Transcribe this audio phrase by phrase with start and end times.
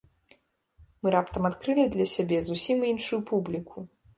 [1.03, 3.77] Мы раптам адкрылі для сябе зусім іншую публіку.